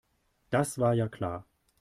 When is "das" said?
0.49-0.79